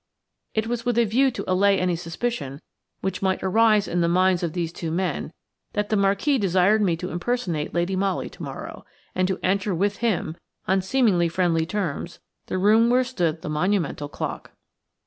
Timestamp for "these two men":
4.53-5.31